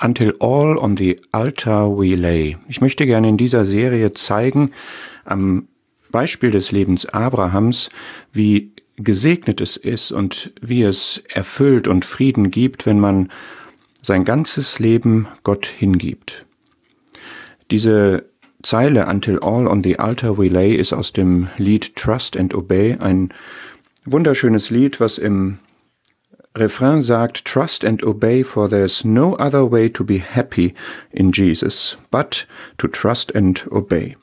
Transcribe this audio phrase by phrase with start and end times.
[0.00, 2.56] Until All on the Altar We Lay.
[2.68, 4.70] Ich möchte gerne in dieser Serie zeigen,
[5.24, 5.68] am
[6.10, 7.88] Beispiel des Lebens Abrahams,
[8.32, 13.30] wie gesegnet es ist und wie es erfüllt und Frieden gibt, wenn man
[14.02, 16.46] sein ganzes Leben Gott hingibt.
[17.70, 18.24] Diese
[18.62, 22.96] Zeile Until All on the Altar We Lay ist aus dem Lied Trust and Obey,
[22.98, 23.32] ein
[24.04, 25.58] wunderschönes Lied, was im
[26.58, 30.74] Refrain sagt Trust and obey, for there's no other way to be happy
[31.12, 32.46] in Jesus, but
[32.78, 34.16] to trust and obey.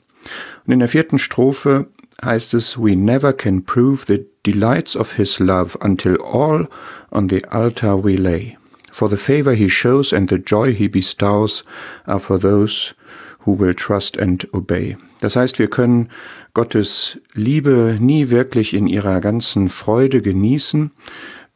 [0.66, 1.86] Und in der vierten Strophe
[2.22, 6.68] heißt es We never can prove the delights of his love until all
[7.10, 8.56] on the altar we lay.
[8.90, 11.64] For the favor he shows and the joy he bestows
[12.06, 12.94] are for those
[13.40, 14.96] who will trust and obey.
[15.20, 16.08] Das heißt, wir können
[16.54, 20.90] Gottes Liebe nie wirklich in ihrer ganzen Freude genießen,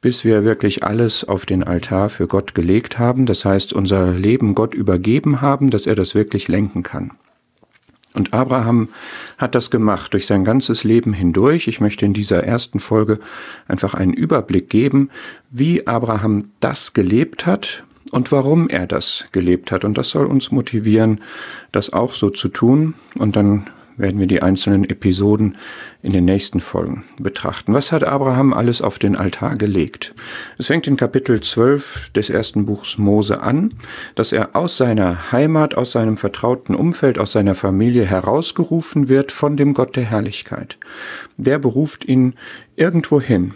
[0.00, 4.54] bis wir wirklich alles auf den Altar für Gott gelegt haben, das heißt unser Leben
[4.54, 7.12] Gott übergeben haben, dass er das wirklich lenken kann.
[8.12, 8.88] Und Abraham
[9.38, 11.68] hat das gemacht durch sein ganzes Leben hindurch.
[11.68, 13.20] Ich möchte in dieser ersten Folge
[13.68, 15.10] einfach einen Überblick geben,
[15.50, 19.84] wie Abraham das gelebt hat und warum er das gelebt hat.
[19.84, 21.20] Und das soll uns motivieren,
[21.70, 22.94] das auch so zu tun.
[23.16, 25.56] Und dann werden wir die einzelnen Episoden
[26.02, 27.74] in den nächsten Folgen betrachten.
[27.74, 30.14] Was hat Abraham alles auf den Altar gelegt?
[30.58, 33.70] Es fängt in Kapitel 12 des ersten Buchs Mose an,
[34.14, 39.56] dass er aus seiner Heimat, aus seinem vertrauten Umfeld, aus seiner Familie herausgerufen wird von
[39.56, 40.78] dem Gott der Herrlichkeit.
[41.36, 42.34] Der beruft ihn
[42.76, 43.54] irgendwo hin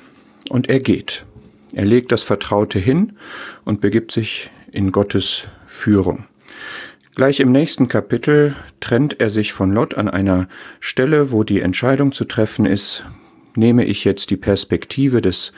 [0.50, 1.24] und er geht.
[1.72, 3.14] Er legt das Vertraute hin
[3.64, 6.24] und begibt sich in Gottes Führung.
[7.14, 10.48] Gleich im nächsten Kapitel trennt er sich von Lot an einer
[10.80, 13.04] Stelle, wo die Entscheidung zu treffen ist,
[13.54, 15.52] nehme ich jetzt die Perspektive des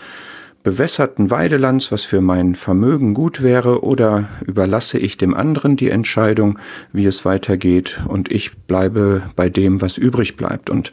[0.67, 6.59] bewässerten Weidelands, was für mein Vermögen gut wäre, oder überlasse ich dem anderen die Entscheidung,
[6.93, 10.69] wie es weitergeht, und ich bleibe bei dem, was übrig bleibt.
[10.69, 10.91] Und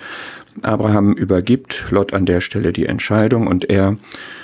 [0.62, 3.98] Abraham übergibt Lot an der Stelle die Entscheidung und er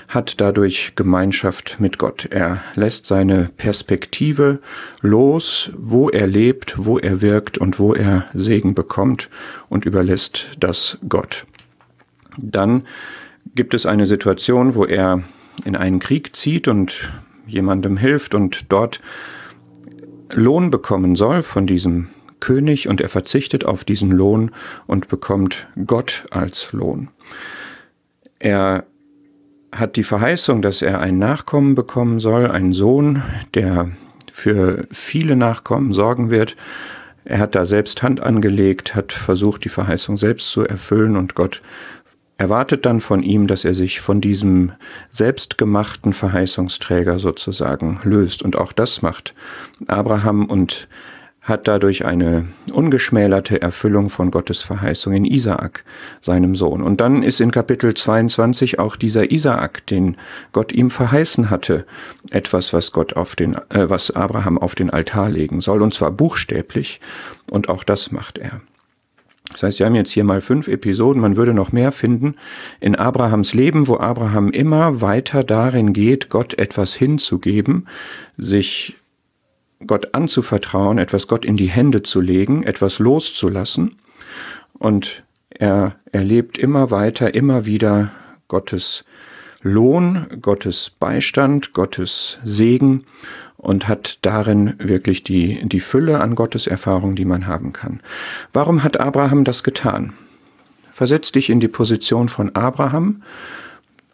[0.08, 2.28] hat dadurch Gemeinschaft mit Gott.
[2.32, 4.58] Er lässt seine Perspektive
[5.02, 9.30] los, wo er lebt, wo er wirkt und wo er Segen bekommt
[9.70, 11.46] und überlässt das Gott.
[12.36, 12.82] Dann
[13.56, 15.24] gibt es eine Situation, wo er
[15.66, 17.12] in einen Krieg zieht und
[17.48, 19.02] jemandem hilft und dort
[20.32, 22.10] Lohn bekommen soll von diesem
[22.40, 24.52] König und er verzichtet auf diesen Lohn
[24.88, 27.10] und bekommt Gott als Lohn.
[28.38, 28.86] Er
[29.76, 33.22] hat die Verheißung, dass er einen Nachkommen bekommen soll, einen Sohn,
[33.54, 33.92] der
[34.32, 36.56] für viele Nachkommen sorgen wird.
[37.26, 41.62] Er hat da selbst Hand angelegt, hat versucht, die Verheißung selbst zu erfüllen und Gott
[42.40, 44.72] erwartet dann von ihm, dass er sich von diesem
[45.12, 48.42] selbstgemachten Verheißungsträger sozusagen löst.
[48.44, 49.36] Und auch das macht
[49.88, 50.88] Abraham und
[51.42, 55.84] hat dadurch eine ungeschmälerte Erfüllung von Gottes Verheißung in Isaak,
[56.22, 56.82] seinem Sohn.
[56.82, 60.16] Und dann ist in Kapitel 22 auch dieser Isaak, den
[60.54, 61.86] Gott ihm verheißen hatte,
[62.32, 66.12] etwas, was Gott auf den, äh, was Abraham auf den Altar legen soll, und zwar
[66.12, 67.02] buchstäblich.
[67.52, 68.62] Und auch das macht er.
[69.52, 72.36] Das heißt, wir haben jetzt hier mal fünf Episoden, man würde noch mehr finden.
[72.80, 77.88] In Abrahams Leben, wo Abraham immer weiter darin geht, Gott etwas hinzugeben,
[78.38, 78.96] sich
[79.86, 83.96] Gott anzuvertrauen, etwas Gott in die Hände zu legen, etwas loszulassen.
[84.78, 88.12] Und er erlebt immer weiter, immer wieder
[88.48, 89.04] Gottes
[89.62, 93.06] Lohn, Gottes Beistand, Gottes Segen
[93.60, 98.00] und hat darin wirklich die, die Fülle an Gottes Erfahrung, die man haben kann.
[98.54, 100.14] Warum hat Abraham das getan?
[100.92, 103.22] Versetz dich in die Position von Abraham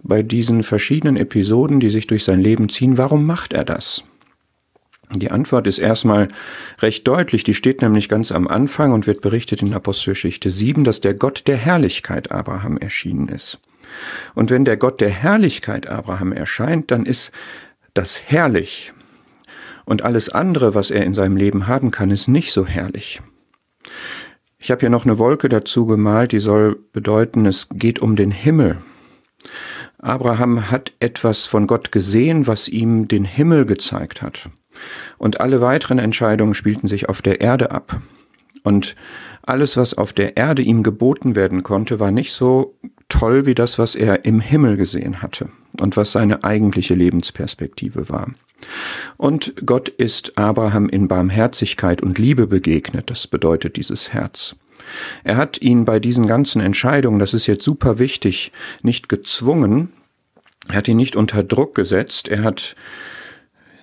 [0.01, 2.97] bei diesen verschiedenen Episoden, die sich durch sein Leben ziehen.
[2.97, 4.03] Warum macht er das?
[5.13, 6.27] Die Antwort ist erstmal
[6.79, 11.01] recht deutlich, die steht nämlich ganz am Anfang und wird berichtet in Apostelgeschichte 7, dass
[11.01, 13.59] der Gott der Herrlichkeit Abraham erschienen ist.
[14.33, 17.31] Und wenn der Gott der Herrlichkeit Abraham erscheint, dann ist
[17.93, 18.91] das herrlich.
[19.85, 23.21] Und alles andere, was er in seinem Leben haben kann, ist nicht so herrlich.
[24.57, 28.31] Ich habe hier noch eine Wolke dazu gemalt, die soll bedeuten, es geht um den
[28.31, 28.77] Himmel.
[29.99, 34.49] Abraham hat etwas von Gott gesehen, was ihm den Himmel gezeigt hat.
[35.17, 38.01] Und alle weiteren Entscheidungen spielten sich auf der Erde ab.
[38.63, 38.95] Und
[39.43, 42.75] alles, was auf der Erde ihm geboten werden konnte, war nicht so
[43.09, 45.49] toll wie das, was er im Himmel gesehen hatte
[45.79, 48.31] und was seine eigentliche Lebensperspektive war.
[49.17, 54.55] Und Gott ist Abraham in Barmherzigkeit und Liebe begegnet, das bedeutet dieses Herz.
[55.23, 59.93] Er hat ihn bei diesen ganzen Entscheidungen, das ist jetzt super wichtig, nicht gezwungen,
[60.67, 62.75] er hat ihn nicht unter Druck gesetzt, er hat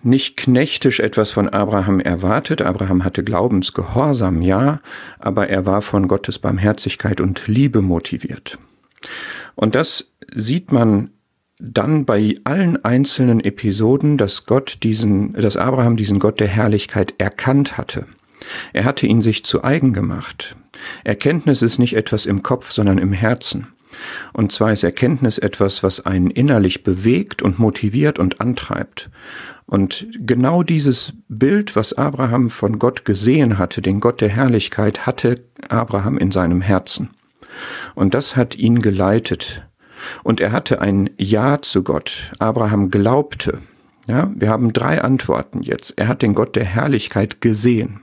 [0.03, 2.61] nicht knechtisch etwas von Abraham erwartet.
[2.61, 4.81] Abraham hatte Glaubensgehorsam, ja,
[5.21, 8.59] aber er war von Gottes Barmherzigkeit und Liebe motiviert.
[9.55, 11.11] Und das sieht man
[11.63, 17.79] dann bei allen einzelnen Episoden, dass Gott diesen, dass Abraham diesen Gott der Herrlichkeit erkannt
[17.79, 18.07] hatte.
[18.73, 20.57] Er hatte ihn sich zu eigen gemacht.
[21.05, 23.69] Erkenntnis ist nicht etwas im Kopf, sondern im Herzen.
[24.33, 29.11] Und zwar ist Erkenntnis etwas, was einen innerlich bewegt und motiviert und antreibt.
[29.67, 35.45] Und genau dieses Bild, was Abraham von Gott gesehen hatte, den Gott der Herrlichkeit, hatte
[35.69, 37.11] Abraham in seinem Herzen.
[37.95, 39.63] Und das hat ihn geleitet.
[40.23, 42.33] Und er hatte ein Ja zu Gott.
[42.39, 43.59] Abraham glaubte.
[44.07, 45.95] Ja, wir haben drei Antworten jetzt.
[45.97, 48.01] Er hat den Gott der Herrlichkeit gesehen.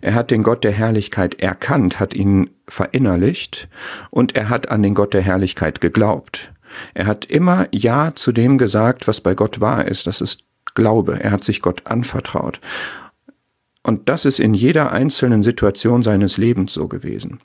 [0.00, 3.68] Er hat den Gott der Herrlichkeit erkannt, hat ihn verinnerlicht
[4.10, 6.52] und er hat an den Gott der Herrlichkeit geglaubt.
[6.92, 10.06] Er hat immer Ja zu dem gesagt, was bei Gott wahr ist.
[10.06, 10.44] Das ist
[10.74, 11.20] Glaube.
[11.22, 12.60] Er hat sich Gott anvertraut.
[13.84, 17.40] Und das ist in jeder einzelnen Situation seines Lebens so gewesen.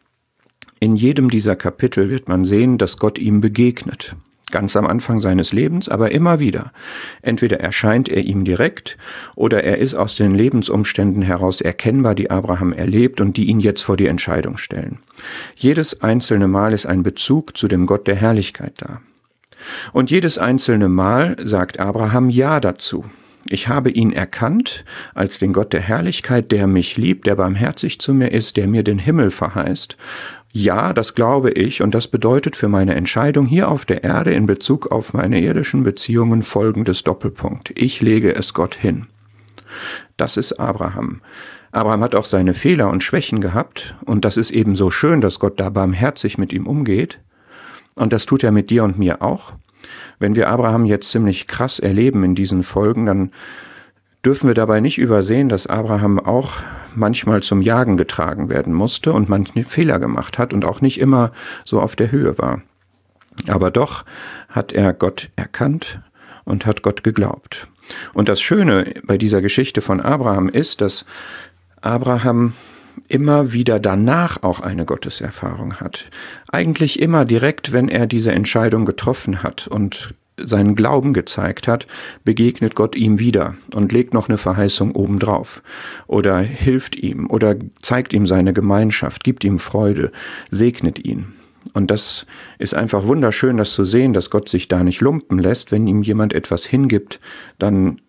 [0.80, 4.16] In jedem dieser Kapitel wird man sehen, dass Gott ihm begegnet.
[4.52, 6.72] Ganz am Anfang seines Lebens, aber immer wieder.
[7.22, 8.98] Entweder erscheint er ihm direkt
[9.36, 13.84] oder er ist aus den Lebensumständen heraus erkennbar, die Abraham erlebt und die ihn jetzt
[13.84, 15.00] vor die Entscheidung stellen.
[15.56, 19.02] Jedes einzelne Mal ist ein Bezug zu dem Gott der Herrlichkeit da.
[19.92, 23.06] Und jedes einzelne Mal sagt Abraham Ja dazu.
[23.52, 24.86] Ich habe ihn erkannt
[25.16, 28.84] als den Gott der Herrlichkeit, der mich liebt, der barmherzig zu mir ist, der mir
[28.84, 29.98] den Himmel verheißt.
[30.51, 34.48] Ja, das glaube ich, und das bedeutet für meine Entscheidung hier auf der Erde in
[34.48, 37.72] Bezug auf meine irdischen Beziehungen folgendes Doppelpunkt.
[37.75, 39.07] Ich lege es Gott hin.
[40.18, 41.22] Das ist Abraham.
[41.72, 45.40] Abraham hat auch seine Fehler und Schwächen gehabt, und das ist eben so schön, dass
[45.40, 47.19] Gott da barmherzig mit ihm umgeht.
[47.94, 49.54] Und das tut er mit dir und mir auch.
[50.18, 53.31] Wenn wir Abraham jetzt ziemlich krass erleben in diesen Folgen, dann
[54.25, 56.57] dürfen wir dabei nicht übersehen, dass Abraham auch
[56.95, 61.31] manchmal zum Jagen getragen werden musste und manche Fehler gemacht hat und auch nicht immer
[61.66, 62.62] so auf der Höhe war.
[63.48, 64.04] Aber doch
[64.50, 66.01] hat er Gott erkannt
[66.44, 67.68] und hat Gott geglaubt.
[68.13, 71.06] Und das Schöne bei dieser Geschichte von Abraham ist, dass
[71.81, 72.54] Abraham
[73.07, 76.06] immer wieder danach auch eine Gotteserfahrung hat.
[76.51, 80.13] Eigentlich immer direkt, wenn er diese Entscheidung getroffen hat und
[80.44, 81.88] seinen Glauben gezeigt hat,
[82.24, 85.63] begegnet Gott ihm wieder und legt noch eine Verheißung obendrauf
[86.07, 90.12] oder hilft ihm oder zeigt ihm seine Gemeinschaft, gibt ihm Freude,
[90.51, 91.33] segnet ihn.
[91.74, 92.25] Und das
[92.57, 95.71] ist einfach wunderschön, das zu sehen, dass Gott sich da nicht lumpen lässt.
[95.71, 97.19] Wenn ihm jemand etwas hingibt,
[97.59, 98.01] dann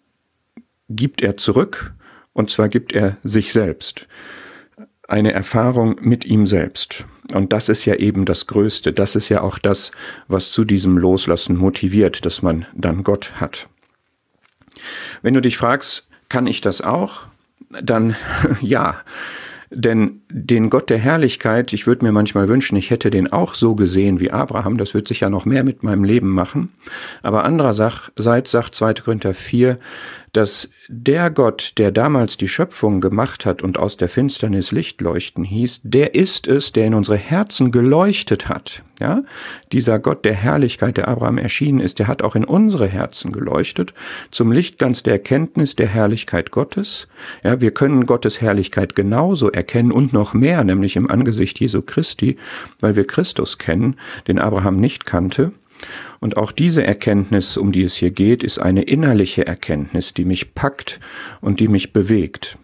[0.88, 1.94] gibt er zurück
[2.32, 4.06] und zwar gibt er sich selbst
[5.10, 7.04] eine Erfahrung mit ihm selbst.
[7.34, 8.92] Und das ist ja eben das Größte.
[8.92, 9.92] Das ist ja auch das,
[10.28, 13.68] was zu diesem Loslassen motiviert, dass man dann Gott hat.
[15.22, 17.26] Wenn du dich fragst, kann ich das auch?
[17.82, 18.16] Dann
[18.60, 19.00] ja.
[19.72, 23.76] Denn den Gott der Herrlichkeit, ich würde mir manchmal wünschen, ich hätte den auch so
[23.76, 26.72] gesehen wie Abraham, das wird sich ja noch mehr mit meinem Leben machen.
[27.22, 28.94] Aber andererseits sagt 2.
[28.94, 29.78] Korinther 4,
[30.32, 35.44] dass der Gott, der damals die Schöpfung gemacht hat und aus der Finsternis Licht leuchten
[35.44, 38.82] hieß, der ist es, der in unsere Herzen geleuchtet hat.
[39.00, 39.22] Ja,
[39.72, 43.94] dieser Gott der Herrlichkeit, der Abraham erschienen ist, der hat auch in unsere Herzen geleuchtet,
[44.30, 47.08] zum Lichtglanz der Erkenntnis der Herrlichkeit Gottes.
[47.42, 52.36] Ja, wir können Gottes Herrlichkeit genauso erkennen und noch mehr, nämlich im Angesicht Jesu Christi,
[52.80, 53.96] weil wir Christus kennen,
[54.28, 55.52] den Abraham nicht kannte.
[56.20, 60.54] Und auch diese Erkenntnis, um die es hier geht, ist eine innerliche Erkenntnis, die mich
[60.54, 61.00] packt
[61.40, 62.58] und die mich bewegt.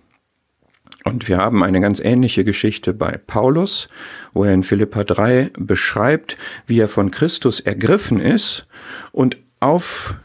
[1.04, 3.87] Und wir haben eine ganz ähnliche Geschichte bei Paulus,
[4.32, 8.66] wo er in Philippa 3 beschreibt, wie er von Christus ergriffen ist
[9.12, 10.16] und auf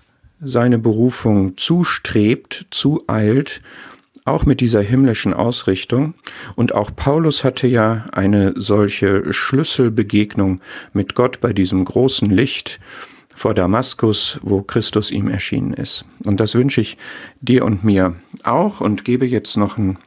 [0.44, 3.62] seine Berufung zustrebt, zueilt,
[4.26, 6.14] auch mit dieser himmlischen Ausrichtung.
[6.56, 10.62] Und auch Paulus hatte ja eine solche Schlüsselbegegnung
[10.94, 12.80] mit Gott bei diesem großen Licht,
[13.36, 16.06] vor Damaskus, wo Christus ihm erschienen ist.
[16.26, 16.98] Und das wünsche ich
[17.40, 19.98] dir und mir auch und gebe jetzt noch ein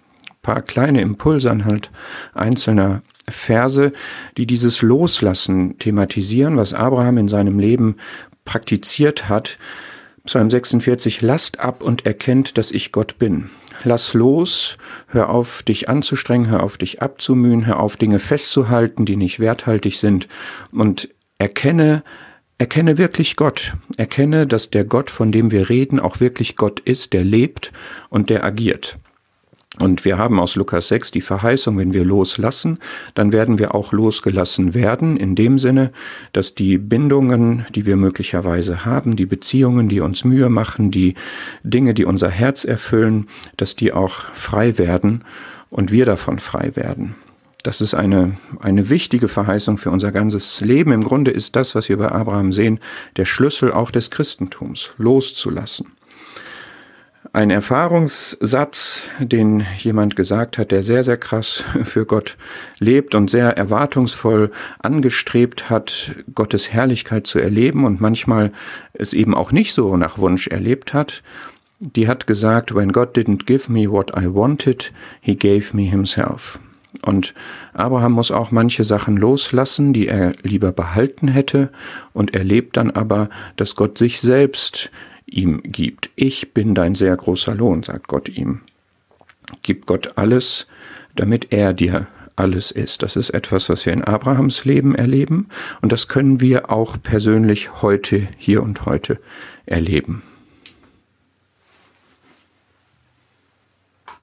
[0.42, 1.90] paar kleine Impulse anhand
[2.34, 3.92] einzelner Verse,
[4.36, 7.96] die dieses Loslassen thematisieren, was Abraham in seinem Leben
[8.44, 9.58] praktiziert hat.
[10.26, 13.50] Psalm 46, lasst ab und erkennt, dass ich Gott bin.
[13.82, 14.78] Lass los,
[15.08, 19.98] hör auf, dich anzustrengen, hör auf, dich abzumühen, hör auf, Dinge festzuhalten, die nicht werthaltig
[19.98, 20.28] sind
[20.72, 22.02] und erkenne,
[22.56, 23.74] Erkenne wirklich Gott.
[23.96, 27.72] Erkenne, dass der Gott, von dem wir reden, auch wirklich Gott ist, der lebt
[28.10, 28.96] und der agiert.
[29.80, 32.78] Und wir haben aus Lukas 6 die Verheißung, wenn wir loslassen,
[33.14, 35.90] dann werden wir auch losgelassen werden, in dem Sinne,
[36.32, 41.14] dass die Bindungen, die wir möglicherweise haben, die Beziehungen, die uns Mühe machen, die
[41.64, 43.26] Dinge, die unser Herz erfüllen,
[43.56, 45.24] dass die auch frei werden
[45.70, 47.16] und wir davon frei werden.
[47.64, 50.92] Das ist eine, eine wichtige Verheißung für unser ganzes Leben.
[50.92, 52.78] Im Grunde ist das, was wir bei Abraham sehen,
[53.16, 55.86] der Schlüssel auch des Christentums, loszulassen.
[57.34, 62.36] Ein Erfahrungssatz, den jemand gesagt hat, der sehr, sehr krass für Gott
[62.78, 68.52] lebt und sehr erwartungsvoll angestrebt hat, Gottes Herrlichkeit zu erleben und manchmal
[68.92, 71.24] es eben auch nicht so nach Wunsch erlebt hat,
[71.80, 76.60] die hat gesagt, when God didn't give me what I wanted, he gave me himself.
[77.02, 77.34] Und
[77.72, 81.72] Abraham muss auch manche Sachen loslassen, die er lieber behalten hätte,
[82.12, 84.92] und erlebt dann aber, dass Gott sich selbst
[85.26, 86.10] ihm gibt.
[86.16, 88.60] Ich bin dein sehr großer Lohn, sagt Gott ihm.
[89.62, 90.66] Gib Gott alles,
[91.16, 93.02] damit er dir alles ist.
[93.02, 95.48] Das ist etwas, was wir in Abrahams Leben erleben
[95.82, 99.20] und das können wir auch persönlich heute, hier und heute
[99.66, 100.22] erleben.